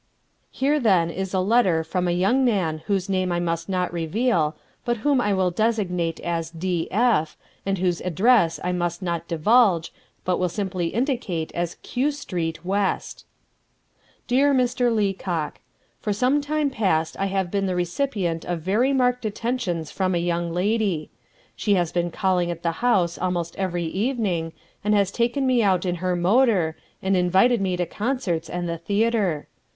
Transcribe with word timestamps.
Here 0.49 0.79
then 0.79 1.11
is 1.11 1.31
a 1.31 1.39
letter 1.39 1.83
from 1.83 2.07
a 2.07 2.11
young 2.11 2.43
man 2.43 2.79
whose 2.87 3.07
name 3.07 3.31
I 3.31 3.39
must 3.39 3.69
not 3.69 3.93
reveal, 3.93 4.55
but 4.83 4.97
whom 5.05 5.21
I 5.21 5.31
will 5.35 5.51
designate 5.51 6.19
as 6.21 6.49
D. 6.49 6.87
F., 6.91 7.37
and 7.67 7.77
whose 7.77 8.01
address 8.01 8.59
I 8.63 8.71
must 8.71 9.03
not 9.03 9.27
divulge, 9.27 9.93
but 10.25 10.39
will 10.39 10.49
simply 10.49 10.87
indicate 10.87 11.51
as 11.53 11.75
Q. 11.83 12.09
Street, 12.09 12.65
West. 12.65 13.27
"DEAR 14.25 14.55
MR. 14.55 14.91
LEACOCK, 14.91 15.59
"For 15.99 16.11
some 16.11 16.41
time 16.41 16.71
past 16.71 17.15
I 17.19 17.27
have 17.27 17.51
been 17.51 17.67
the 17.67 17.75
recipient 17.75 18.43
of 18.43 18.61
very 18.61 18.93
marked 18.93 19.23
attentions 19.23 19.91
from 19.91 20.15
a 20.15 20.17
young 20.17 20.51
lady. 20.51 21.11
She 21.55 21.75
has 21.75 21.91
been 21.91 22.09
calling 22.09 22.49
at 22.49 22.63
the 22.63 22.71
house 22.81 23.19
almost 23.19 23.55
every 23.57 23.85
evening, 23.85 24.53
and 24.83 24.95
has 24.95 25.11
taken 25.11 25.45
me 25.45 25.61
out 25.61 25.85
in 25.85 25.97
her 26.01 26.15
motor, 26.15 26.75
and 27.03 27.15
invited 27.15 27.61
me 27.61 27.77
to 27.77 27.85
concerts 27.85 28.49
and 28.49 28.67
the 28.67 28.79
theatre. 28.79 29.47